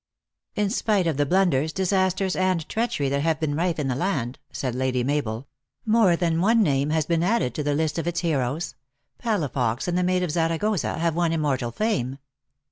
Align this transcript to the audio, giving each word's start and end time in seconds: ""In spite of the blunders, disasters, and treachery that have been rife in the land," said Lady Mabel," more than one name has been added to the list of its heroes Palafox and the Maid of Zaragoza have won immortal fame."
""In 0.55 0.71
spite 0.71 1.05
of 1.05 1.17
the 1.17 1.27
blunders, 1.27 1.71
disasters, 1.71 2.35
and 2.35 2.67
treachery 2.67 3.07
that 3.09 3.21
have 3.21 3.39
been 3.39 3.53
rife 3.53 3.77
in 3.77 3.87
the 3.87 3.93
land," 3.93 4.39
said 4.51 4.73
Lady 4.73 5.03
Mabel," 5.03 5.47
more 5.95 6.15
than 6.15 6.41
one 6.41 6.63
name 6.63 6.89
has 6.89 7.05
been 7.05 7.21
added 7.21 7.53
to 7.53 7.61
the 7.61 7.75
list 7.75 7.99
of 7.99 8.07
its 8.07 8.21
heroes 8.21 8.73
Palafox 9.19 9.87
and 9.87 9.95
the 9.95 10.01
Maid 10.01 10.23
of 10.23 10.31
Zaragoza 10.31 10.97
have 10.97 11.13
won 11.15 11.31
immortal 11.33 11.69
fame." 11.69 12.17